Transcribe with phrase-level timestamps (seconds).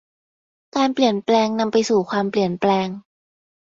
[0.75, 2.87] การเปลี่ยนแปลงนำไปสู่ความเปลี่ยนแปลง